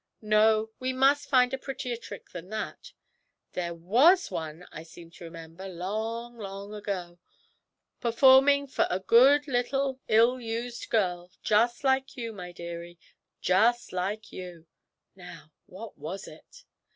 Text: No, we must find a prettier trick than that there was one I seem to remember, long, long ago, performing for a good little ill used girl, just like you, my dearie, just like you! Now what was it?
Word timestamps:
No, 0.23 0.71
we 0.79 0.93
must 0.93 1.29
find 1.29 1.53
a 1.53 1.59
prettier 1.59 1.95
trick 1.95 2.31
than 2.31 2.49
that 2.49 2.91
there 3.51 3.75
was 3.75 4.31
one 4.31 4.65
I 4.71 4.81
seem 4.81 5.11
to 5.11 5.23
remember, 5.25 5.67
long, 5.69 6.37
long 6.39 6.73
ago, 6.73 7.19
performing 7.99 8.65
for 8.65 8.87
a 8.89 8.99
good 8.99 9.47
little 9.47 9.99
ill 10.07 10.39
used 10.41 10.89
girl, 10.89 11.29
just 11.43 11.83
like 11.83 12.17
you, 12.17 12.33
my 12.33 12.51
dearie, 12.51 12.97
just 13.41 13.93
like 13.93 14.31
you! 14.31 14.65
Now 15.15 15.51
what 15.67 15.99
was 15.99 16.27
it? 16.27 16.65